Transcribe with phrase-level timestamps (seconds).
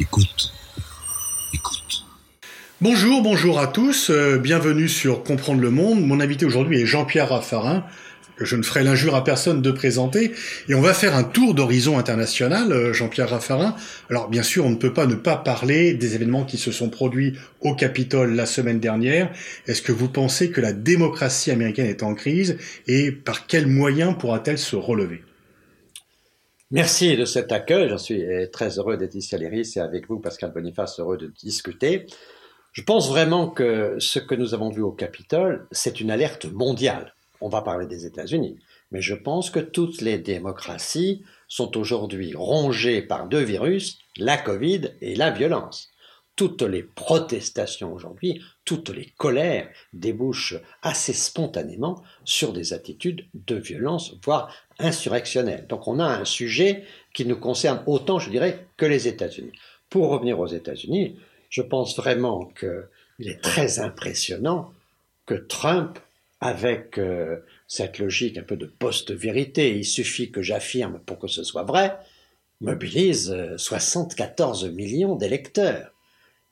[0.00, 0.50] Écoute.
[1.52, 2.06] Écoute.
[2.80, 4.08] Bonjour, bonjour à tous.
[4.08, 6.00] euh, bienvenue sur Comprendre le Monde.
[6.06, 7.84] Mon invité aujourd'hui est Jean-Pierre Raffarin,
[8.36, 10.32] que je ne ferai l'injure à personne de présenter.
[10.70, 13.76] Et on va faire un tour d'horizon international, euh, Jean-Pierre Raffarin.
[14.08, 16.88] Alors bien sûr, on ne peut pas ne pas parler des événements qui se sont
[16.88, 19.30] produits au Capitole la semaine dernière.
[19.66, 24.14] Est-ce que vous pensez que la démocratie américaine est en crise et par quels moyens
[24.18, 25.22] pourra-t-elle se relever?
[26.72, 27.88] Merci de cet accueil.
[27.88, 31.26] Je suis très heureux d'être ici à l'IRIS et avec vous, Pascal Boniface, heureux de
[31.26, 32.06] discuter.
[32.70, 37.16] Je pense vraiment que ce que nous avons vu au Capitole, c'est une alerte mondiale.
[37.40, 38.60] On va parler des États-Unis,
[38.92, 44.92] mais je pense que toutes les démocraties sont aujourd'hui rongées par deux virus, la Covid
[45.00, 45.90] et la violence.
[46.36, 54.14] Toutes les protestations aujourd'hui, toutes les colères débouchent assez spontanément sur des attitudes de violence,
[54.24, 55.66] voire insurrectionnelles.
[55.68, 59.52] Donc on a un sujet qui nous concerne autant, je dirais, que les États-Unis.
[59.88, 61.16] Pour revenir aux États-Unis,
[61.48, 64.72] je pense vraiment qu'il est très impressionnant
[65.26, 65.98] que Trump,
[66.40, 71.44] avec euh, cette logique un peu de post-vérité, il suffit que j'affirme pour que ce
[71.44, 71.98] soit vrai,
[72.60, 75.92] mobilise euh, 74 millions d'électeurs.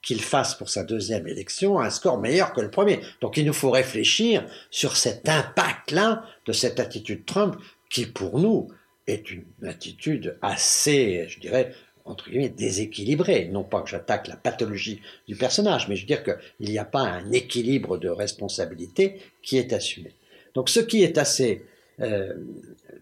[0.01, 3.01] Qu'il fasse pour sa deuxième élection un score meilleur que le premier.
[3.21, 7.57] Donc il nous faut réfléchir sur cet impact-là de cette attitude Trump
[7.91, 8.69] qui, pour nous,
[9.07, 11.73] est une attitude assez, je dirais,
[12.05, 13.49] entre guillemets, déséquilibrée.
[13.53, 16.85] Non pas que j'attaque la pathologie du personnage, mais je veux dire qu'il n'y a
[16.85, 20.13] pas un équilibre de responsabilité qui est assumé.
[20.55, 21.65] Donc ce qui est assez,
[22.01, 22.35] euh,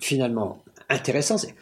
[0.01, 1.55] finalement, intéressant, c'est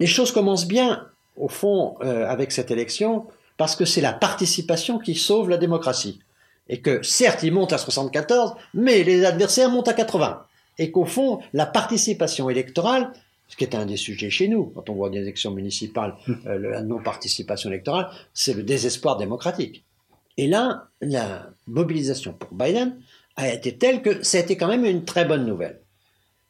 [0.00, 1.06] les choses commencent bien,
[1.36, 6.18] au fond, euh, avec cette élection, parce que c'est la participation qui sauve la démocratie.
[6.68, 10.44] Et que, certes, il monte à 74, mais les adversaires montent à 80.
[10.78, 13.12] Et qu'au fond, la participation électorale
[13.52, 16.58] ce qui est un des sujets chez nous, quand on voit des élections municipales, euh,
[16.58, 19.84] la non-participation électorale, c'est le désespoir démocratique.
[20.38, 22.98] Et là, la mobilisation pour Biden
[23.36, 25.82] a été telle que ça a été quand même une très bonne nouvelle.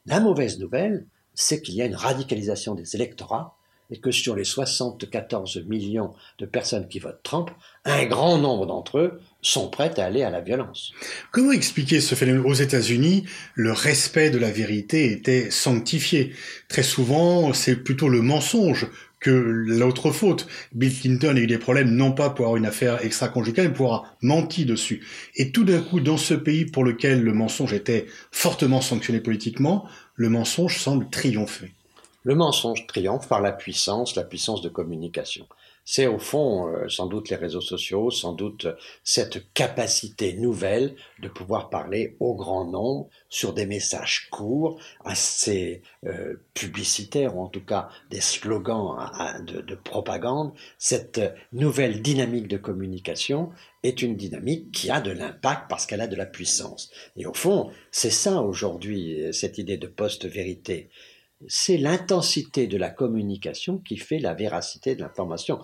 [0.06, 3.56] La mauvaise nouvelle, c'est qu'il y a une radicalisation des électorats
[3.90, 7.50] et que sur les 74 millions de personnes qui votent Trump,
[7.84, 10.92] un grand nombre d'entre eux sont prêts à aller à la violence.
[11.30, 12.44] Comment expliquer ce phénomène?
[12.44, 16.32] Aux États-Unis, le respect de la vérité était sanctifié.
[16.68, 18.88] Très souvent, c'est plutôt le mensonge
[19.22, 20.46] que l'autre faute.
[20.72, 23.86] Bill Clinton a eu des problèmes non pas pour avoir une affaire extra-conjugale, mais pour
[23.86, 25.06] avoir menti dessus.
[25.36, 29.86] Et tout d'un coup, dans ce pays pour lequel le mensonge était fortement sanctionné politiquement,
[30.16, 31.72] le mensonge semble triompher.
[32.24, 35.46] Le mensonge triomphe par la puissance, la puissance de communication.
[35.84, 38.68] C'est au fond euh, sans doute les réseaux sociaux, sans doute
[39.02, 46.36] cette capacité nouvelle de pouvoir parler au grand nombre sur des messages courts, assez euh,
[46.54, 50.52] publicitaires, ou en tout cas des slogans à, de, de, propagande.
[50.78, 51.20] Cette
[51.52, 53.50] nouvelle dynamique de communication
[53.82, 56.92] est une dynamique qui a de l'impact parce qu'elle a de la puissance.
[57.16, 60.88] Et au fond, c'est ça aujourd'hui, cette idée de post-vérité
[61.48, 65.60] c'est l'intensité de la communication qui fait la véracité de l'information.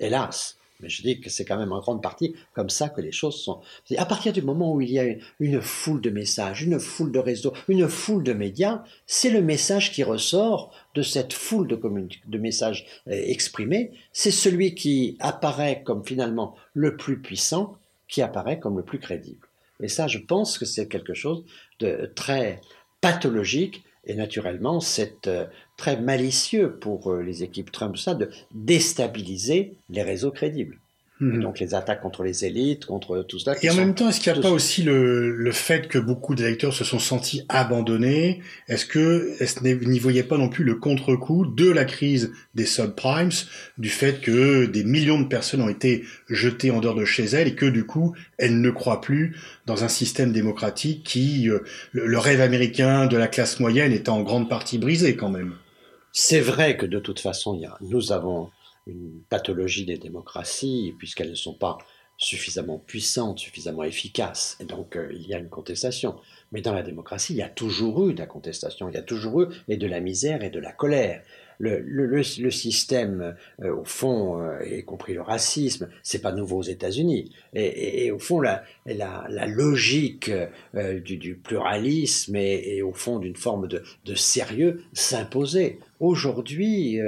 [0.00, 3.12] Hélas, mais je dis que c'est quand même en grande partie comme ça que les
[3.12, 3.60] choses sont.
[3.96, 5.04] À partir du moment où il y a
[5.38, 9.92] une foule de messages, une foule de réseaux, une foule de médias, c'est le message
[9.92, 13.92] qui ressort de cette foule de, messages exprimés.
[14.12, 17.76] C'est celui qui apparaît comme finalement le plus puissant,
[18.08, 19.46] qui apparaît comme le plus crédible.
[19.80, 21.44] Et ça, je pense que c'est quelque chose
[21.78, 22.60] de très
[23.00, 30.02] pathologique et naturellement, c'est euh, très malicieux pour euh, les équipes Trump, de déstabiliser les
[30.02, 30.78] réseaux crédibles.
[31.20, 31.42] Mmh.
[31.42, 33.56] donc les attaques contre les élites, contre tout cela.
[33.62, 36.34] Et en même temps, est-ce qu'il n'y a pas aussi le, le, fait que beaucoup
[36.34, 38.42] d'électeurs se sont sentis abandonnés?
[38.66, 43.30] Est-ce que est n'y voyait pas non plus le contre-coup de la crise des subprimes,
[43.78, 47.46] du fait que des millions de personnes ont été jetées en dehors de chez elles
[47.46, 49.36] et que du coup, elles ne croient plus
[49.66, 51.60] dans un système démocratique qui, euh,
[51.92, 55.52] le, le rêve américain de la classe moyenne est en grande partie brisé quand même?
[56.12, 58.50] C'est vrai que de toute façon, il y a, nous avons
[58.86, 61.78] une pathologie des démocraties, puisqu'elles ne sont pas
[62.16, 64.56] suffisamment puissantes, suffisamment efficaces.
[64.60, 66.16] Et donc, euh, il y a une contestation.
[66.52, 69.02] Mais dans la démocratie, il y a toujours eu de la contestation, il y a
[69.02, 71.22] toujours eu et de la misère et de la colère.
[71.58, 76.58] Le, le, le, système, euh, au fond, euh, y compris le racisme, c'est pas nouveau
[76.58, 77.32] aux États-Unis.
[77.54, 80.30] Et, et, au fond, la, la, la logique
[80.74, 85.78] euh, du, du, pluralisme et, au fond d'une forme de, de sérieux s'imposait.
[86.00, 86.98] Aujourd'hui,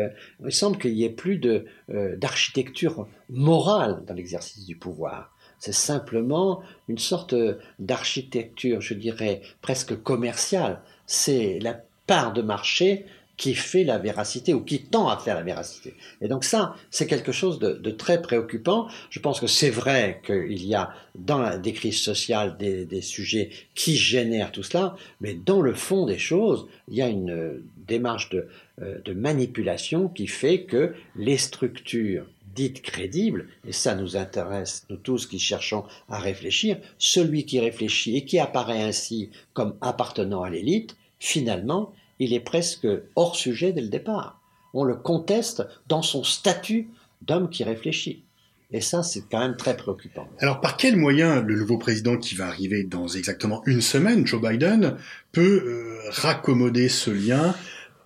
[0.44, 1.40] il semble qu'il n'y ait plus
[1.88, 5.36] d'architecture morale dans l'exercice du pouvoir.
[5.58, 7.34] C'est simplement une sorte
[7.78, 10.80] d'architecture, je dirais, presque commerciale.
[11.06, 15.42] C'est la part de marché qui fait la véracité ou qui tend à faire la
[15.42, 15.94] véracité.
[16.20, 18.88] Et donc ça, c'est quelque chose de, très préoccupant.
[19.10, 23.96] Je pense que c'est vrai qu'il y a dans des crises sociales des, sujets qui
[23.96, 28.48] génèrent tout cela, mais dans le fond des choses, il y a une démarche de,
[28.82, 34.96] euh, de manipulation qui fait que les structures dites crédibles, et ça nous intéresse, nous
[34.96, 40.50] tous qui cherchons à réfléchir, celui qui réfléchit et qui apparaît ainsi comme appartenant à
[40.50, 44.40] l'élite, finalement, il est presque hors sujet dès le départ.
[44.74, 46.88] On le conteste dans son statut
[47.22, 48.24] d'homme qui réfléchit.
[48.72, 50.28] Et ça, c'est quand même très préoccupant.
[50.40, 54.42] Alors, par quels moyens le nouveau président qui va arriver dans exactement une semaine, Joe
[54.42, 54.96] Biden,
[55.30, 57.54] peut euh, raccommoder ce lien?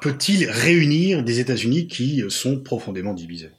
[0.00, 3.50] Peut-il réunir des États-Unis qui sont profondément divisés?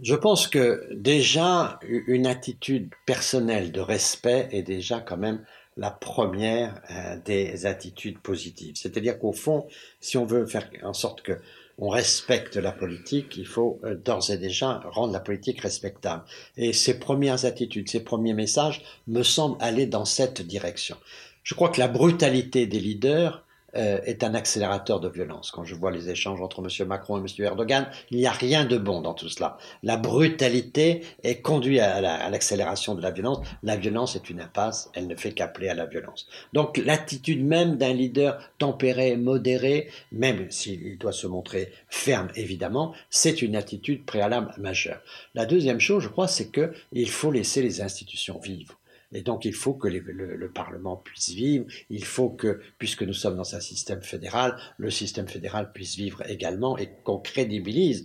[0.00, 5.44] Je pense que déjà, une attitude personnelle de respect est déjà quand même
[5.76, 8.76] la première euh, des attitudes positives.
[8.76, 9.66] C'est-à-dire qu'au fond,
[10.00, 11.38] si on veut faire en sorte que
[11.76, 16.22] on respecte la politique, il faut euh, d'ores et déjà rendre la politique respectable.
[16.56, 20.96] Et ces premières attitudes, ces premiers messages me semblent aller dans cette direction.
[21.42, 23.43] Je crois que la brutalité des leaders
[23.76, 25.50] euh, est un accélérateur de violence.
[25.50, 26.88] Quand je vois les échanges entre M.
[26.88, 27.44] Macron et M.
[27.44, 29.58] Erdogan, il n'y a rien de bon dans tout cela.
[29.82, 32.00] La brutalité est conduite à
[32.30, 33.38] l'accélération de la violence.
[33.62, 36.28] La violence est une impasse, elle ne fait qu'appeler à la violence.
[36.52, 43.42] Donc l'attitude même d'un leader tempéré, modéré, même s'il doit se montrer ferme évidemment, c'est
[43.42, 45.00] une attitude préalable majeure.
[45.34, 48.78] La deuxième chose, je crois, c'est qu'il faut laisser les institutions vivre.
[49.14, 53.36] Et donc il faut que le, Parlement puisse vivre, il faut que, puisque nous sommes
[53.36, 58.04] dans un système fédéral, le système fédéral puisse vivre également et qu'on crédibilise,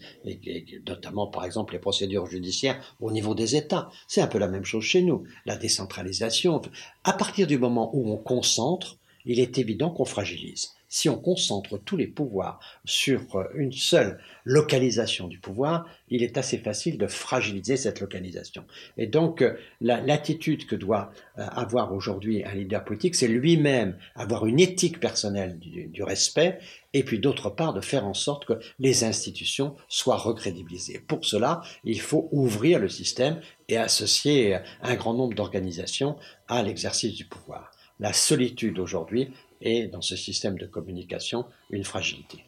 [0.88, 3.90] notamment par exemple les procédures judiciaires au niveau des États.
[4.08, 6.62] C'est un peu la même chose chez nous, la décentralisation.
[7.04, 11.77] À partir du moment où on concentre, il est évident qu'on fragilise si on concentre
[11.77, 17.06] tous les pouvoirs sur euh, une seule localisation du pouvoir, il est assez facile de
[17.06, 18.65] fragiliser cette localisation.
[18.97, 24.47] Et donc, euh, l'attitude que doit euh, avoir aujourd'hui un leader politique, c'est lui-même avoir
[24.47, 26.57] une éthique personnelle du, respect,
[26.94, 31.00] et puis d'autre part de faire en sorte que les institutions soient recrédibilisées.
[31.07, 36.15] Pour cela, il faut ouvrir le système et associer un grand nombre d'organisations
[36.47, 37.71] à l'exercice du pouvoir.
[38.00, 39.30] La solitude aujourd'hui
[39.62, 42.44] et dans ce système de communication une fragilité.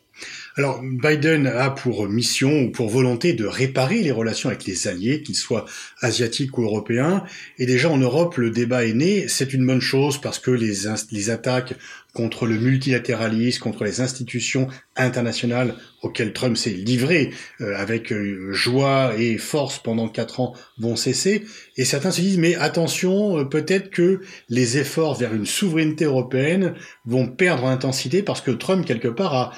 [0.57, 5.23] Alors Biden a pour mission ou pour volonté de réparer les relations avec les alliés,
[5.23, 5.65] qu'ils soient
[6.01, 7.23] asiatiques ou européens.
[7.57, 9.27] Et déjà en Europe, le débat est né.
[9.27, 11.73] C'est une bonne chose parce que les, les attaques
[12.13, 17.31] contre le multilatéralisme, contre les institutions internationales auxquelles Trump s'est livré
[17.61, 21.45] euh, avec euh, joie et force pendant quatre ans vont cesser.
[21.77, 26.73] Et certains se disent, mais attention, euh, peut-être que les efforts vers une souveraineté européenne
[27.05, 29.51] vont perdre en intensité parce que Trump, quelque part, a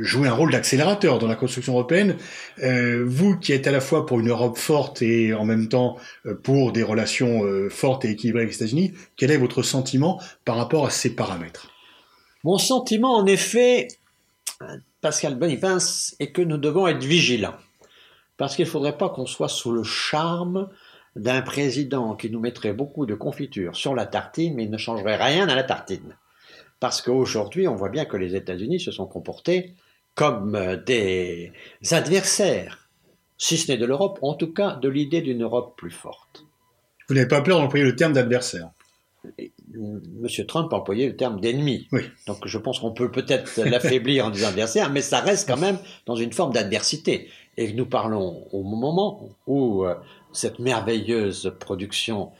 [0.00, 2.16] joué un rôle d'accélérateur dans la construction européenne.
[3.04, 5.96] vous qui êtes à la fois pour une Europe forte et en même temps
[6.42, 10.86] pour des relations fortes et équilibrées avec les États-Unis, quel est votre sentiment par rapport
[10.86, 11.77] à ces paramètres?
[12.44, 13.88] Mon sentiment, en effet,
[15.00, 17.56] Pascal Boniface, est que nous devons être vigilants.
[18.36, 20.68] Parce qu'il ne faudrait pas qu'on soit sous le charme
[21.16, 25.16] d'un président qui nous mettrait beaucoup de confiture sur la tartine, mais il ne changerait
[25.16, 26.16] rien à la tartine.
[26.80, 29.74] Parce qu'aujourd'hui, on voit bien que les États-Unis se sont comportés
[30.14, 31.52] comme des
[31.90, 32.88] adversaires,
[33.36, 36.44] si ce n'est de l'Europe, en tout cas de l'idée d'une Europe plus forte.
[37.08, 38.70] Vous n'avez pas peur d'employer le terme d'adversaire?
[39.74, 40.28] M.
[40.46, 41.88] Trump a employé le terme d'ennemi.
[42.26, 45.78] Donc je pense qu'on peut peut-être l'affaiblir en disant adversaire, mais ça reste quand même
[46.06, 47.28] dans une forme d'adversité.
[47.56, 49.94] Et nous parlons au moment où euh,
[50.32, 52.30] cette merveilleuse production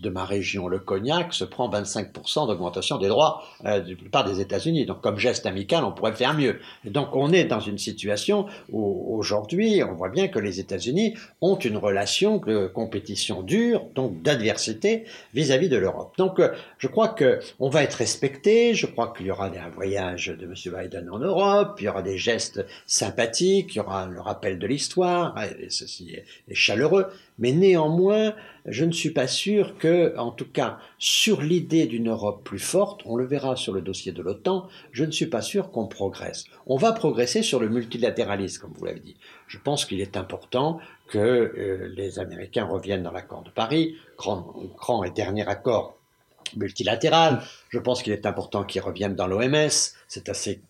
[0.00, 4.24] de ma région, le cognac, se prend 25% d'augmentation des droits euh, de la plupart
[4.24, 4.86] des États-Unis.
[4.86, 6.58] Donc, comme geste amical, on pourrait faire mieux.
[6.84, 11.56] Donc, on est dans une situation où aujourd'hui, on voit bien que les États-Unis ont
[11.56, 16.14] une relation de compétition dure, donc d'adversité vis-à-vis de l'Europe.
[16.18, 18.74] Donc, euh, je crois que on va être respecté.
[18.74, 20.54] Je crois qu'il y aura un voyage de M.
[20.54, 21.76] Biden en Europe.
[21.80, 23.74] Il y aura des gestes sympathiques.
[23.74, 25.34] Il y aura le rappel de l'histoire.
[25.60, 26.16] Et ceci
[26.48, 27.06] est chaleureux.
[27.38, 28.34] Mais néanmoins,
[28.66, 33.02] je ne suis pas sûr que, en tout cas, sur l'idée d'une Europe plus forte,
[33.04, 36.44] on le verra sur le dossier de l'OTAN, je ne suis pas sûr qu'on progresse.
[36.66, 39.16] On va progresser sur le multilatéralisme, comme vous l'avez dit.
[39.48, 44.54] Je pense qu'il est important que euh, les Américains reviennent dans l'accord de Paris, grand,
[44.76, 45.96] grand et dernier accord
[46.56, 47.42] multilatéral.
[47.70, 49.70] Je pense qu'il est important qu'ils reviennent dans l'OMS.
[50.08, 50.60] C'est assez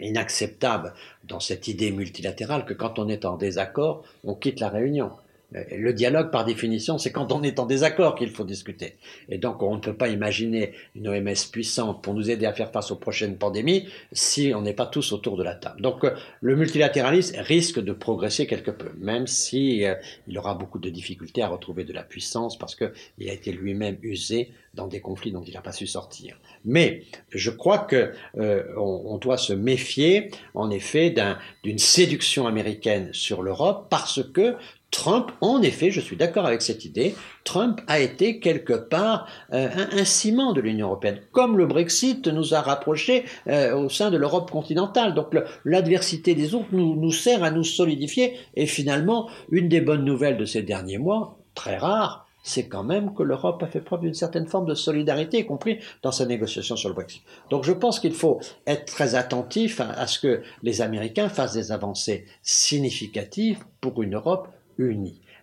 [0.00, 5.12] inacceptable dans cette idée multilatérale que quand on est en désaccord, on quitte la réunion.
[5.54, 8.96] Euh, le dialogue, par définition, c'est quand on est en désaccord qu'il faut discuter.
[9.28, 12.72] Et donc, on ne peut pas imaginer une OMS puissante pour nous aider à faire
[12.72, 15.80] face aux prochaines pandémies si on n'est pas tous autour de la table.
[15.80, 19.94] Donc, euh, le multilatéralisme risque de progresser quelque peu, même si euh,
[20.26, 23.98] il aura beaucoup de difficultés à retrouver de la puissance parce qu'il a été lui-même
[24.02, 26.38] usé dans des conflits dont il n'a pas su sortir.
[26.64, 28.12] Mais je crois que
[28.76, 31.14] on, doit se méfier, en effet,
[31.64, 34.56] d'une séduction américaine sur l'Europe parce que
[34.96, 39.68] Trump, en effet, je suis d'accord avec cette idée, Trump a été quelque part euh,
[39.92, 44.16] un, ciment de l'Union européenne, comme le Brexit nous a rapprochés euh, au sein de
[44.16, 45.14] l'Europe continentale.
[45.14, 45.36] Donc
[45.66, 48.38] l'adversité des autres nous, nous sert à nous solidifier.
[48.54, 53.12] Et finalement, une des bonnes nouvelles de ces derniers mois, très rare, c'est quand même
[53.12, 56.74] que l'Europe a fait preuve d'une certaine forme de solidarité, y compris dans sa négociation
[56.74, 57.20] sur le Brexit.
[57.50, 61.70] Donc je pense qu'il faut être très attentif à ce que les Américains fassent des
[61.70, 64.48] avancées significatives pour une Europe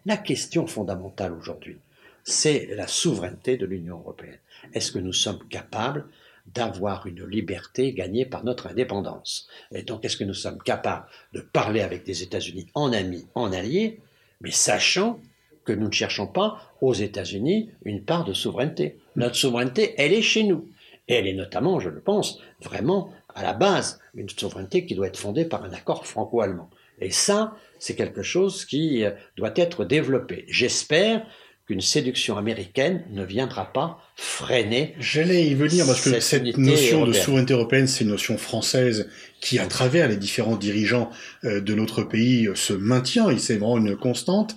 [0.06, 1.78] La question fondamentale aujourd'hui,
[2.24, 4.38] c'est la souveraineté de l'Union européenne.
[4.74, 6.06] Est-ce que nous sommes capables
[6.46, 9.48] d'avoir une liberté gagnée par notre indépendance?
[9.72, 13.52] Et donc, est-ce que nous sommes capables de parler avec des États-Unis en amis, en
[13.52, 14.02] alliés,
[14.42, 15.20] mais sachant
[15.66, 19.00] que nous ne cherchons pas aux États-Unis une part de souveraineté?
[19.16, 20.70] Notre souveraineté, elle est chez nous.
[21.08, 25.08] Et elle est notamment, je le pense, vraiment à la base, une souveraineté qui doit
[25.08, 26.70] être fondée par un accord franco-allemand.
[27.04, 30.46] Et ça, c'est quelque chose qui euh, doit être développé.
[30.48, 31.26] J'espère
[31.68, 34.96] qu'une séduction américaine ne viendra pas freiner.
[35.00, 39.60] J'allais y venir parce que cette notion de souveraineté européenne, c'est une notion française qui,
[39.60, 41.10] à travers les différents dirigeants
[41.46, 43.30] euh, de notre pays, euh, se maintient.
[43.30, 44.56] Et c'est vraiment une constante.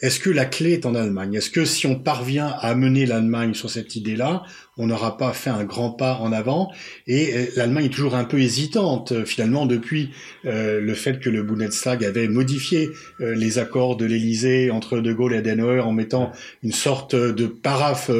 [0.00, 1.34] Est-ce que la clé est en Allemagne?
[1.34, 4.44] Est-ce que si on parvient à mener l'Allemagne sur cette idée-là,
[4.76, 6.70] on n'aura pas fait un grand pas en avant?
[7.08, 10.10] Et euh, l'Allemagne est toujours un peu hésitante, euh, finalement, depuis
[10.44, 15.34] euh, le fait que le Bundestag avait modifié les accords de l'Élysée entre De Gaulle
[15.34, 16.30] et Adenauer en mettant
[16.62, 18.10] une sorte de paraphe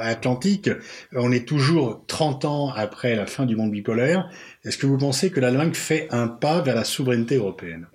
[0.00, 0.68] atlantique.
[1.14, 4.28] On est toujours 30 ans après la fin du monde bipolaire.
[4.64, 7.86] Est-ce que vous pensez que l'Allemagne fait un pas vers la souveraineté européenne?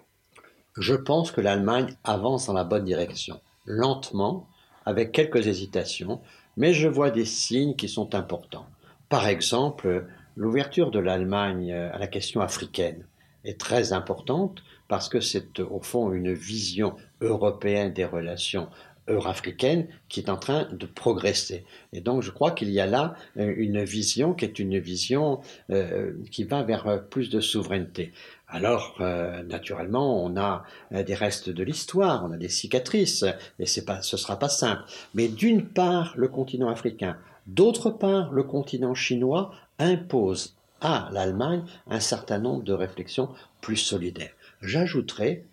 [0.80, 4.48] Je pense que l'Allemagne avance dans la bonne direction, lentement,
[4.86, 6.22] avec quelques hésitations,
[6.58, 8.66] mais je vois des signes qui sont importants.
[9.10, 10.06] Par exemple,
[10.36, 13.06] l'ouverture de l'Allemagne à la question africaine
[13.44, 18.70] est très importante parce que c'est au fond une vision européenne des relations
[19.10, 21.66] euro-africaines qui est en train de progresser.
[21.94, 25.42] Et donc je crois qu'il y a là euh, une vision qui est une vision
[25.72, 28.14] euh, qui va vers plus de souveraineté.
[28.52, 33.24] Alors, euh, naturellement, on a euh, des restes de l'histoire, on a des cicatrices,
[33.60, 34.82] et pas, ce sera pas simple.
[35.14, 42.00] Mais d'une part, le continent africain, d'autre part, le continent chinois impose à l'Allemagne un
[42.00, 43.30] certain nombre de réflexions
[43.62, 44.34] plus solidaires.
[44.62, 45.46] J'ajouterai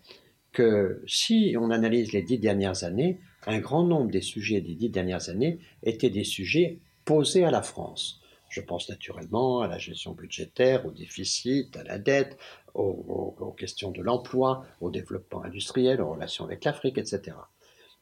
[0.51, 4.89] que si on analyse les dix dernières années, un grand nombre des sujets des dix
[4.89, 8.21] dernières années étaient des sujets posés à la France.
[8.49, 12.37] Je pense naturellement à la gestion budgétaire, au déficit, à la dette,
[12.73, 17.35] aux, questions de l'emploi, au développement industriel, aux relations avec l'Afrique, etc.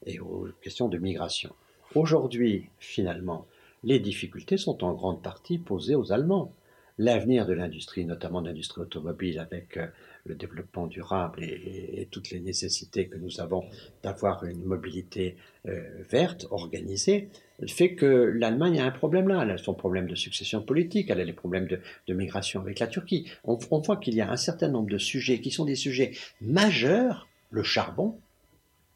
[0.05, 1.55] Et aux questions de migration.
[1.95, 3.47] Aujourd'hui, finalement,
[3.83, 6.53] les difficultés sont en grande partie posées aux Allemands.
[6.97, 9.87] L'avenir de l'industrie, notamment de l'industrie automobile, avec euh,
[10.25, 13.65] le développement durable et, toutes les nécessités que nous avons
[14.01, 15.35] d'avoir une mobilité
[15.67, 17.29] euh, verte, organisée,
[17.67, 19.41] fait que l'Allemagne a un problème là.
[19.43, 22.87] Elle a son problème de succession politique, elle a les problèmes de, migration avec la
[22.87, 23.29] Turquie.
[23.43, 26.11] On, voit qu'il y a un certain nombre de sujets qui sont des sujets
[26.41, 28.17] majeurs, le charbon,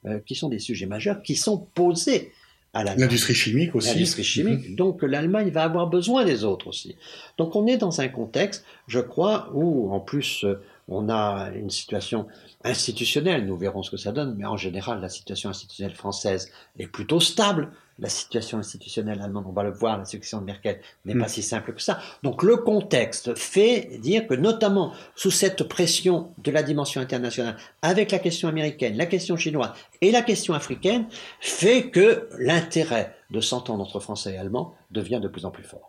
[0.05, 2.31] euh, qui sont des sujets majeurs, qui sont posés
[2.73, 3.89] L'industrie chimique aussi.
[3.89, 4.69] L'industrie chimique.
[4.69, 4.75] Mhm.
[4.75, 6.95] Donc l'Allemagne va avoir besoin des autres aussi.
[7.37, 11.69] Donc on est dans un contexte, je crois, où en plus euh, on a une
[11.69, 12.27] situation
[12.63, 16.87] institutionnelle, nous verrons ce que ça donne, mais en général, la situation institutionnelle française est
[16.87, 17.71] plutôt stable.
[17.99, 21.29] La situation institutionnelle allemande, on va le voir, la succession de Merkel n'est pas mm.
[21.29, 21.99] si simple que ça.
[22.23, 28.11] Donc le contexte fait dire que notamment sous cette pression de la dimension internationale, avec
[28.11, 31.07] la question américaine, la question chinoise et la question africaine,
[31.41, 35.88] fait que l'intérêt de s'entendre entre Français et Allemands devient de plus en plus fort.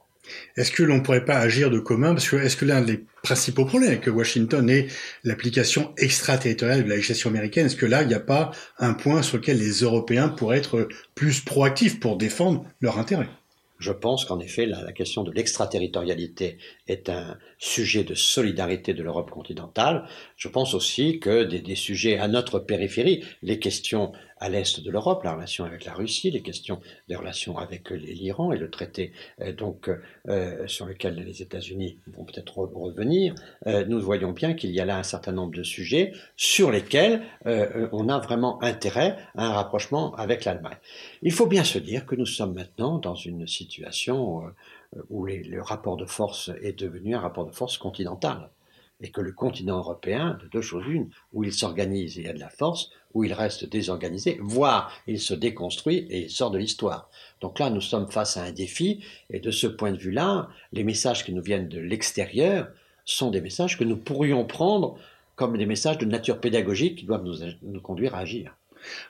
[0.56, 2.12] Est-ce que l'on ne pourrait pas agir de commun?
[2.14, 4.88] Parce que est-ce que l'un des principaux problèmes avec Washington est
[5.24, 7.66] l'application extraterritoriale de la législation américaine?
[7.66, 10.88] Est-ce que là, il n'y a pas un point sur lequel les Européens pourraient être
[11.14, 13.28] plus proactifs pour défendre leurs intérêts
[13.80, 19.30] je pense qu'en effet, la, question de l'extraterritorialité est un sujet de solidarité de l'Europe
[19.30, 20.04] continentale.
[20.36, 24.90] Je pense aussi que des, des, sujets à notre périphérie, les questions à l'est de
[24.90, 29.12] l'Europe, la relation avec la Russie, les questions des relations avec l'Iran et le traité
[29.40, 29.90] euh, donc
[30.28, 33.34] euh, sur lequel les États-Unis vont peut-être revenir,
[33.66, 37.22] euh, nous voyons bien qu'il y a là un certain nombre de sujets sur lesquels
[37.44, 40.76] on a vraiment intérêt à un rapprochement avec l'Allemagne.
[41.22, 44.42] Il faut bien se dire que nous sommes maintenant dans une situation
[45.10, 48.50] où le rapport de force est devenu un rapport de force continental
[49.00, 52.30] et que le continent européen, de deux choses une, où il s'organise et il y
[52.30, 56.50] a de la force, où il reste désorganisé, voire il se déconstruit et il sort
[56.50, 57.10] de l'histoire.
[57.40, 59.00] Donc là, nous sommes face à un défi,
[59.30, 62.68] et de ce point de vue-là, les messages qui nous viennent de l'extérieur
[63.04, 64.98] sont des messages que nous pourrions prendre
[65.34, 68.54] comme des messages de nature pédagogique qui doivent nous, nous conduire à agir.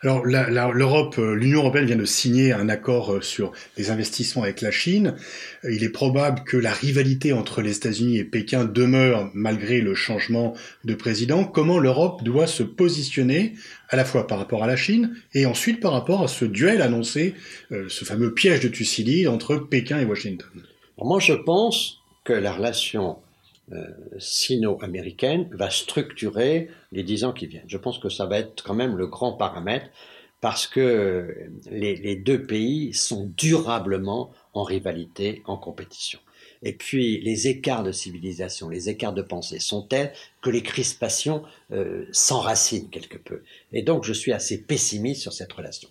[0.02, 4.60] Alors l'Europe, euh, l'Union européenne vient de signer un accord euh, sur les investissements avec
[4.60, 5.14] la Chine.
[5.64, 9.94] Euh, il est probable que la rivalité entre les États-Unis et Pékin demeure malgré le
[9.94, 11.44] changement de président.
[11.44, 13.54] Comment l'Europe doit se positionner
[13.88, 16.82] à la fois par rapport à la Chine et ensuite par rapport à ce duel
[16.82, 17.34] annoncé,
[17.70, 20.48] ce fameux piège de Thucydide entre Pékin et Washington?
[20.98, 23.18] Moi, je pense que la relation
[24.18, 27.68] sino-américaine va structurer les dix ans qui viennent.
[27.68, 29.86] Je pense que ça va être quand même le grand paramètre
[30.40, 31.34] parce que
[31.70, 36.18] les, deux pays sont durablement en rivalité, en compétition.
[36.62, 40.12] Et puis les écarts de civilisation, les écarts de pensée sont tels
[40.42, 43.42] que les crispations euh, s'enracinent quelque peu.
[43.72, 45.88] Et donc je suis assez pessimiste sur cette relation.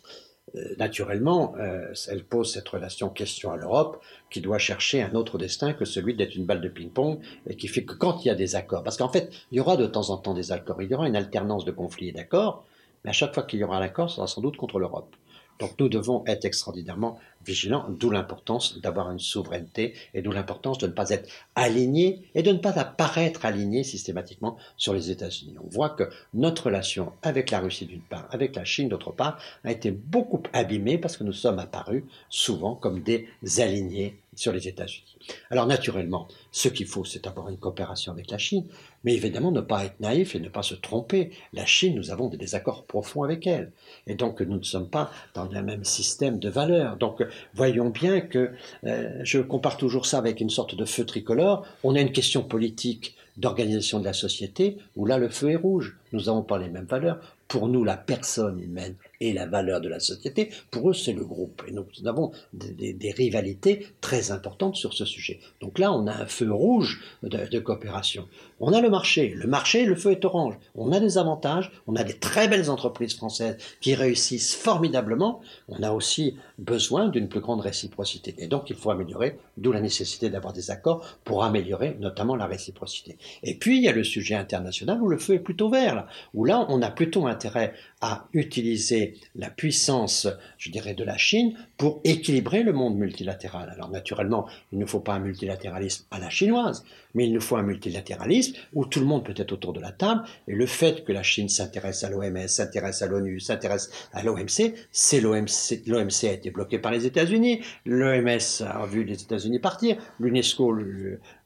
[0.55, 5.37] Euh, naturellement, euh, elle pose cette relation question à l'Europe qui doit chercher un autre
[5.37, 8.31] destin que celui d'être une balle de ping-pong et qui fait que quand il y
[8.31, 10.81] a des accords, parce qu'en fait, il y aura de temps en temps des accords,
[10.81, 12.63] il y aura une alternance de conflits et d'accords,
[13.03, 15.15] mais à chaque fois qu'il y aura un accord, ce sera sans doute contre l'Europe.
[15.59, 20.87] Donc nous devons être extraordinairement vigilants, d'où l'importance d'avoir une souveraineté et d'où l'importance de
[20.87, 25.55] ne pas être aligné et de ne pas apparaître aligné systématiquement sur les États-Unis.
[25.63, 29.39] On voit que notre relation avec la Russie d'une part, avec la Chine d'autre part,
[29.63, 33.27] a été beaucoup abîmée parce que nous sommes apparus souvent comme des
[33.57, 35.17] alignés sur les États-Unis.
[35.49, 38.65] Alors naturellement, ce qu'il faut, c'est avoir une coopération avec la Chine,
[39.03, 41.31] mais évidemment ne pas être naïf et ne pas se tromper.
[41.53, 43.71] La Chine, nous avons des désaccords profonds avec elle,
[44.07, 46.97] et donc nous ne sommes pas dans le même système de valeurs.
[46.97, 48.51] Donc voyons bien que
[48.85, 51.65] euh, je compare toujours ça avec une sorte de feu tricolore.
[51.83, 55.97] On a une question politique d'organisation de la société où là le feu est rouge.
[56.11, 57.19] Nous n'avons pas les mêmes valeurs.
[57.47, 60.49] Pour nous, la personne humaine et la valeur de la société.
[60.71, 61.63] Pour eux, c'est le groupe.
[61.67, 65.39] Et nous, avons des, rivalités très importantes sur ce sujet.
[65.61, 68.27] Donc là, on a un feu rouge de, coopération.
[68.59, 69.33] On a le marché.
[69.35, 70.55] Le marché, le feu est orange.
[70.75, 71.71] On a des avantages.
[71.87, 75.41] On a des très belles entreprises françaises qui réussissent formidablement.
[75.67, 78.35] On a aussi besoin d'une plus grande réciprocité.
[78.37, 82.45] Et donc, il faut améliorer, d'où la nécessité d'avoir des accords pour améliorer notamment la
[82.45, 83.17] réciprocité.
[83.43, 86.07] Et puis, il y a le sujet international où le feu est plutôt vert, là,
[86.33, 91.55] où là, on a plutôt intérêt à utiliser la puissance, je dirais, de la Chine
[91.77, 93.69] pour équilibrer le monde multilatéral.
[93.69, 97.55] Alors naturellement, il ne faut pas un multilatéralisme à la chinoise, mais il nous faut
[97.55, 100.23] un multilatéralisme où tout le monde peut être autour de la table.
[100.47, 104.73] Et le fait que la Chine s'intéresse à l'OMS, s'intéresse à l'ONU, s'intéresse à l'OMC,
[104.91, 105.87] c'est l'OMC.
[105.87, 110.77] L'OMC a été bloqué par les États-Unis, l'OMS a vu les États-Unis partir, l'UNESCO,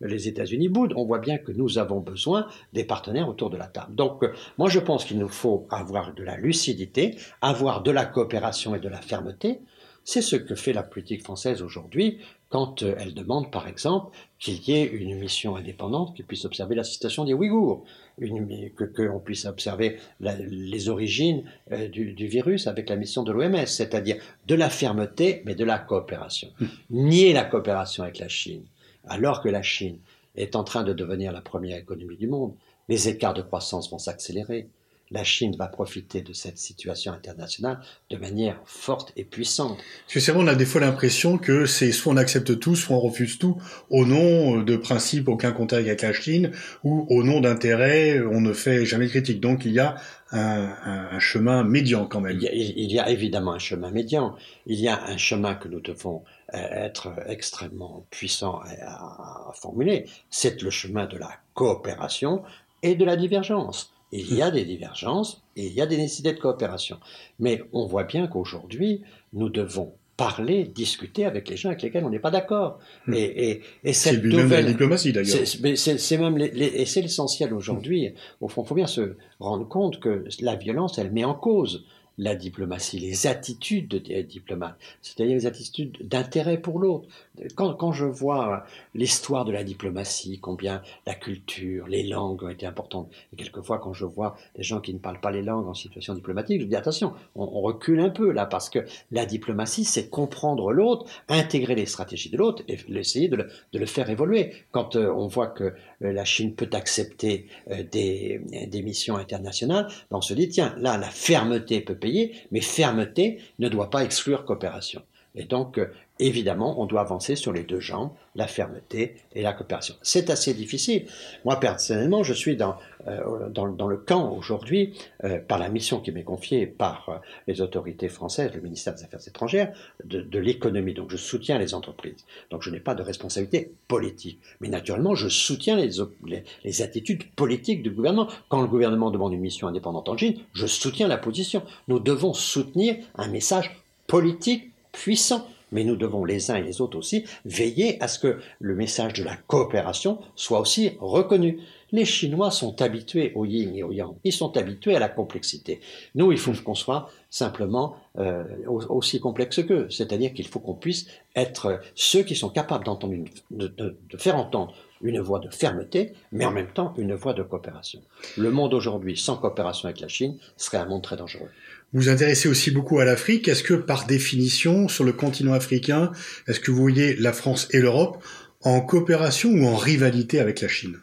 [0.01, 0.93] les États-Unis boudent.
[0.97, 3.95] On voit bien que nous avons besoin des partenaires autour de la table.
[3.95, 4.23] Donc,
[4.57, 8.79] moi, je pense qu'il nous faut avoir de la lucidité, avoir de la coopération et
[8.79, 9.61] de la fermeté.
[10.05, 14.61] C'est ce que fait la politique française aujourd'hui quand euh, elle demande, par exemple, qu'il
[14.67, 17.85] y ait une mission indépendante qui puisse observer la situation des Ouïghours,
[18.19, 24.17] que qu'on puisse observer les origines euh, du, virus avec la mission de l'OMS, c'est-à-dire
[24.45, 26.49] de la fermeté, mais de la coopération.
[26.59, 26.65] Hmm.
[26.89, 28.65] Nier la coopération avec la Chine,
[29.05, 29.99] alors que la Chine
[30.35, 32.53] est en train de devenir la première économie du monde,
[32.89, 34.67] les écarts de croissance vont s'accélérer
[35.13, 39.77] la Chine va profiter de cette situation internationale de manière forte et puissante.
[39.77, 42.75] Parce que c'est vrai, on a des fois l'impression que c'est soit on accepte tout,
[42.75, 46.51] soit on refuse tout, au nom de principe aucun contact avec la Chine,
[46.83, 49.39] ou au nom d'intérêt, on ne fait jamais de critique.
[49.39, 49.95] Donc il y a
[50.31, 52.39] un, chemin médian quand même.
[52.41, 54.35] Il y, a, évidemment un chemin médian.
[54.65, 56.23] Il y a un chemin que nous devons
[56.55, 60.09] euh, être extrêmement puissants à formuler.
[60.31, 62.41] C'est le chemin de la coopération
[62.81, 63.92] et de la divergence.
[64.13, 66.99] Il y a des divergences et il y a des nécessités de coopération.
[67.39, 69.01] Mais on voit bien qu'aujourd'hui,
[69.33, 72.79] nous devons parler, discuter avec les gens avec lesquels on n'est pas d'accord.
[73.07, 73.13] Hmm.
[73.15, 75.47] Et, et, cette nouvelle, la diplomatie d'ailleurs.
[75.47, 78.13] C'est même et c'est l'essentiel aujourd'hui.
[78.39, 81.85] Au fond, il faut bien se rendre compte que la violence, elle met en cause
[82.19, 87.07] la diplomatie, les attitudes des diplomates, c'est-à-dire les attitudes d'intérêt pour l'autre.
[87.55, 92.67] Quand, quand, je vois l'histoire de la diplomatie, combien la culture, les langues ont été
[92.67, 95.73] importantes, et quelquefois quand je vois des gens qui ne parlent pas les langues en
[95.73, 98.79] situation diplomatique, je dis attention, on, recule un peu là, parce que
[99.11, 103.79] la diplomatie, c'est comprendre l'autre, intégrer les stratégies de l'autre et essayer de le, de
[103.79, 104.53] le, faire évoluer.
[104.71, 105.73] Quand euh, on voit que euh,
[106.13, 110.97] la Chine peut accepter euh, des, des missions internationales, ben on se dit, tiens, là,
[110.97, 115.01] la fermeté peut payer, mais fermeté ne doit pas exclure coopération.
[115.35, 115.79] Et donc,
[116.19, 119.95] évidemment, on doit avancer sur les deux jambes, la fermeté et la coopération.
[120.01, 121.05] C'est assez difficile.
[121.43, 122.75] Moi, personnellement, je suis dans,
[123.07, 127.61] euh, dans, le camp aujourd'hui, euh, par la mission qui m'est confiée par euh, les
[127.61, 129.73] autorités françaises, le ministère des Affaires étrangères,
[130.03, 130.93] de, l'économie.
[130.93, 132.25] Donc, je soutiens les entreprises.
[132.51, 134.39] Donc, je n'ai pas de responsabilité politique.
[134.61, 138.27] Mais naturellement, je soutiens les, les attitudes politiques du gouvernement.
[138.49, 141.63] Quand le gouvernement demande une mission indépendante en Chine, je soutiens la position.
[141.87, 143.71] Nous devons soutenir un message
[144.07, 145.47] politique puissant.
[145.73, 149.13] Mais nous devons les uns et les autres aussi veiller à ce que le message
[149.13, 151.59] de la coopération soit aussi reconnu.
[151.91, 154.15] Les Chinois sont habitués au yin et au yang.
[154.23, 155.79] Ils sont habitués à la complexité.
[156.15, 159.87] Nous, il faut qu'on soit simplement euh, aussi complexe qu'eux.
[159.91, 161.05] C'est-à-dire qu'il faut qu'on puisse
[161.35, 163.15] être ceux qui sont capables d'entendre,
[163.51, 168.01] de, faire entendre une voie de fermeté, mais en même temps une voie de coopération.
[168.37, 171.49] Le monde aujourd'hui sans coopération avec la Chine serait un monde très dangereux.
[171.93, 173.47] Vous intéressez aussi beaucoup à l'Afrique.
[173.47, 176.11] Est-ce que par définition, sur le continent africain,
[176.47, 178.23] est-ce que vous voyez la France et l'Europe
[178.61, 180.99] en coopération ou en rivalité avec la Chine?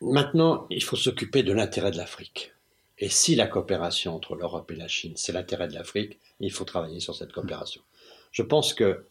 [0.00, 2.52] Maintenant, il faut s'occuper de l'intérêt de l'Afrique.
[2.98, 6.64] Et si la coopération entre l'Europe et la Chine, c'est l'intérêt de l'Afrique, il faut
[6.64, 7.80] travailler sur cette coopération.
[8.32, 9.04] Je pense que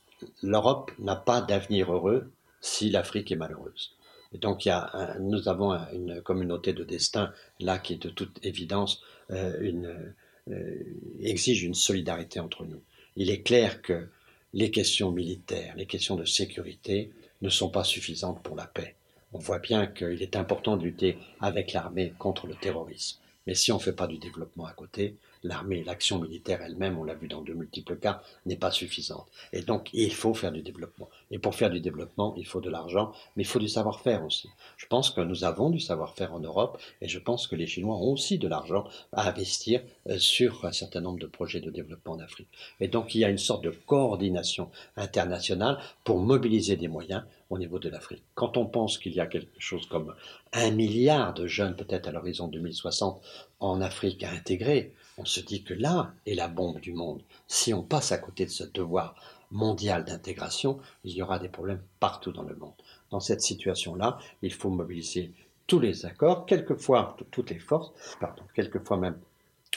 [0.43, 3.95] l'Europe n'a pas d'avenir heureux si l'Afrique est malheureuse.
[4.33, 8.09] Et donc, il y a nous avons une communauté de destin là qui est de
[8.09, 10.01] toute évidence euh,
[10.49, 10.83] euh,
[11.19, 12.81] exige une solidarité entre nous.
[13.15, 14.07] Il est clair que
[14.53, 18.95] les questions militaires, les questions de sécurité ne sont pas suffisantes pour la paix.
[19.33, 23.19] On voit bien qu'il est important de lutter avec l'armée contre le terrorisme.
[23.47, 27.03] Mais si on ne fait pas du développement à côté, l'armée, l'action militaire elle-même, on
[27.03, 29.27] l'a vu dans de multiples cas, n'est pas suffisante.
[29.53, 31.09] Et donc, il faut faire du développement.
[31.31, 34.49] Et pour faire du développement, il faut de l'argent, mais il faut du savoir-faire aussi.
[34.77, 37.95] Je pense que nous avons du savoir-faire en Europe, et je pense que les Chinois
[37.95, 42.13] ont aussi de l'argent à investir euh, sur un certain nombre de projets de développement
[42.13, 42.49] en Afrique.
[42.79, 47.57] Et donc, il y a une sorte de coordination internationale pour mobiliser des moyens au
[47.57, 48.23] niveau de l'Afrique.
[48.33, 50.15] Quand on pense qu'il y a quelque chose comme
[50.53, 53.21] un milliard de jeunes, peut-être à l'horizon 2060,
[53.59, 57.21] en Afrique à intégrer, on se dit que là est la bombe du monde.
[57.47, 59.13] Si on passe à côté de ce devoir
[59.51, 62.73] mondial d'intégration, il y aura des problèmes partout dans le monde.
[63.11, 65.31] Dans cette situation-là, il faut mobiliser
[65.67, 69.19] tous les accords, quelquefois toutes les forces, pardon, quelquefois même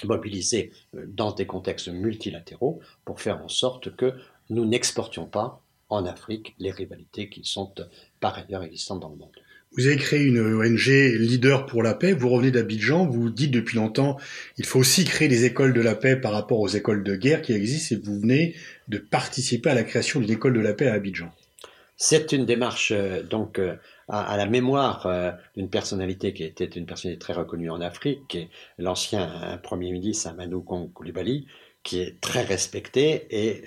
[0.04, 4.14] mobiliser euh, dans des contextes multilatéraux pour faire en sorte que
[4.48, 7.84] nous n'exportions pas en Afrique les rivalités qui sont euh,
[8.18, 9.36] par ailleurs existantes dans le monde.
[9.76, 13.76] Vous avez créé une ONG leader pour la paix, vous revenez d'Abidjan, vous dites depuis
[13.76, 14.18] longtemps
[14.56, 17.42] il faut aussi créer des écoles de la paix par rapport aux écoles de guerre
[17.42, 18.54] qui existent et vous venez
[18.86, 21.32] de participer à la création d'une école de la paix à Abidjan.
[21.96, 23.76] C'est une démarche euh, donc euh,
[24.08, 28.38] à, la mémoire euh, d'une personnalité qui était une personnalité très reconnue en Afrique, qui
[28.38, 31.46] est l'ancien premier ministre Amadou Koulibaly,
[31.82, 33.64] qui est très respecté et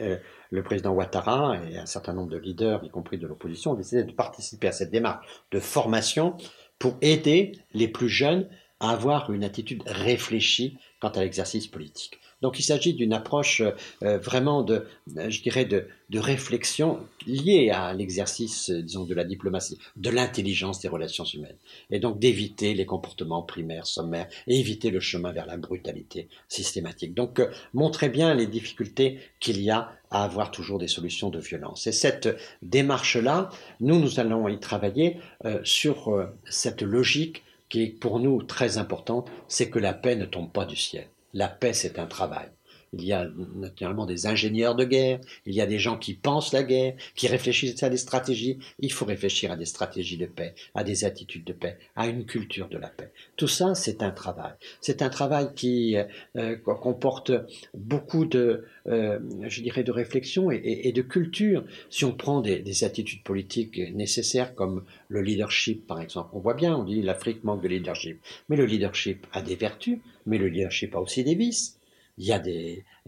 [0.49, 4.03] le président Ouattara et un certain nombre de leaders, y compris de l'opposition, ont décidé
[4.03, 6.35] de participer à cette démarche de formation
[6.79, 8.47] pour aider les plus jeunes
[8.79, 12.19] à avoir une attitude réfléchie quant à l'exercice politique.
[12.41, 13.61] Donc il s'agit d'une approche
[14.03, 14.85] euh, vraiment de,
[15.17, 20.79] euh, je dirais, de, réflexion liée à l'exercice, euh, disons, de la diplomatie, de l'intelligence
[20.79, 21.57] des relations humaines.
[21.89, 27.15] Et donc d'éviter les comportements primaires, sommaires, et éviter le chemin vers la brutalité systématique.
[27.15, 27.41] Donc
[27.73, 31.87] montrer bien les difficultés qu'il y a à avoir toujours des solutions de violence.
[31.87, 35.17] Et cette démarche-là, nous, nous allons y travailler
[35.63, 40.51] sur cette logique qui est pour nous très importante, c'est que la paix ne tombe
[40.51, 41.07] pas du ciel.
[41.33, 42.49] La paix, c'est un travail.
[42.93, 46.53] Il y a naturellement des ingénieurs de guerre, il y a des gens qui pensent
[46.53, 48.59] la guerre, qui réfléchissent à des stratégies.
[48.79, 52.25] Il faut réfléchir à des stratégies de paix, à des attitudes de paix, à une
[52.25, 53.11] culture de la paix.
[53.35, 54.53] Tout ça, c'est un travail.
[54.79, 55.97] C'est un travail qui
[56.37, 57.31] euh, comporte
[57.73, 61.65] beaucoup de, euh, je dirais, de réflexion et, de culture.
[61.89, 66.53] Si on prend des, des attitudes politiques nécessaires comme le leadership, par exemple, on voit
[66.53, 68.21] bien, on dit l'Afrique manque de leadership.
[68.47, 71.79] Mais le leadership a des vertus, mais le leadership a aussi des vices.
[72.19, 72.41] il y a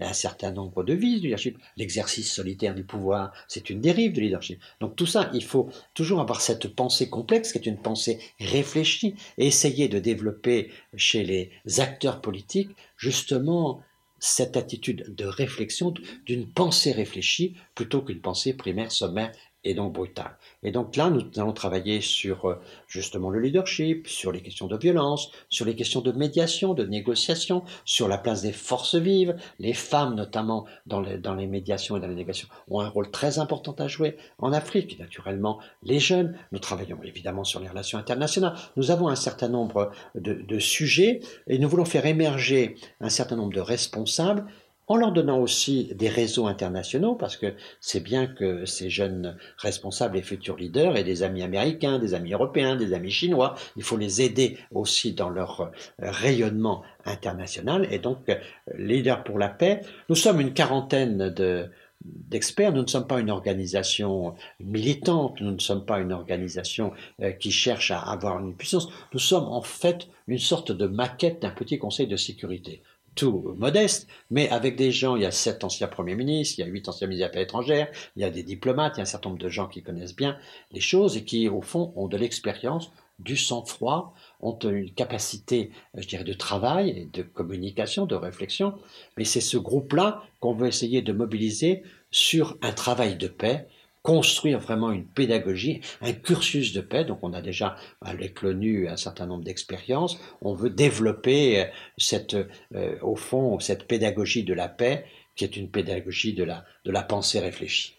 [0.01, 1.57] un certain nombre de vices du leadership.
[1.77, 4.59] L'exercice solitaire du pouvoir, c'est une dérive du leadership.
[4.79, 9.15] Donc tout ça, il faut toujours avoir cette pensée complexe, qui est une pensée réfléchie,
[9.37, 13.81] et essayer de développer chez les acteurs politiques justement
[14.19, 15.93] cette attitude de réflexion,
[16.25, 19.31] d'une pensée réfléchie, plutôt qu'une pensée primaire, sommaire
[19.63, 20.37] et donc brutal.
[20.63, 22.55] Et donc là, nous allons travailler sur euh,
[22.87, 27.63] justement le leadership, sur les questions de violence, sur les questions de médiation, de négociation,
[27.85, 29.35] sur la place des forces vives.
[29.59, 33.11] Les femmes, notamment dans les, dans les médiations et dans les négociations, ont un rôle
[33.11, 34.99] très important à jouer en Afrique.
[34.99, 36.37] Naturellement, les jeunes.
[36.51, 38.55] Nous travaillons évidemment sur les relations internationales.
[38.77, 43.35] Nous avons un certain nombre de, de sujets et nous voulons faire émerger un certain
[43.35, 44.45] nombre de responsables
[44.89, 50.17] en leur donnant aussi des réseaux internationaux, parce que c'est bien que ces jeunes responsables
[50.17, 53.97] et futurs leaders aient des amis américains, des amis européens, des amis chinois, il faut
[53.97, 58.35] les aider aussi dans leur euh, rayonnement international, et donc euh,
[58.77, 61.69] Leaders pour la paix, nous sommes une quarantaine de,
[62.01, 62.73] d'experts.
[62.73, 67.51] Nous ne sommes pas une organisation militante, nous ne sommes pas une organisation euh, qui
[67.51, 68.89] cherche à avoir une puissance.
[69.13, 72.81] Nous sommes en fait une sorte de maquette d'un petit conseil de sécurité
[73.15, 76.65] tout modeste, mais avec des gens, il y a sept anciens premiers ministres, il y
[76.65, 79.03] a huit anciens ministres des Affaires étrangères, il y a des diplomates, il y a
[79.03, 80.37] un certain nombre de gens qui connaissent bien
[80.71, 86.07] les choses et qui, au fond, ont de l'expérience, du sang-froid, ont une capacité, je
[86.07, 88.75] dirais, de travail, de communication, de réflexion.
[89.17, 93.67] Mais c'est ce groupe-là qu'on veut essayer de mobiliser sur un travail de paix
[94.01, 97.05] construire vraiment une pédagogie, un cursus de paix.
[97.05, 100.19] Donc on a déjà avec l'ONU un certain nombre d'expériences.
[100.41, 101.65] On veut développer euh,
[101.97, 102.35] cette,
[102.75, 106.91] euh, au fond, cette pédagogie de la paix, qui est une pédagogie de la, de
[106.91, 107.95] la pensée réfléchie.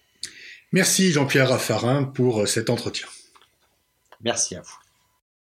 [0.73, 3.09] Merci Jean-Pierre Raffarin pour euh, cet entretien.
[4.23, 4.90] Merci à vous.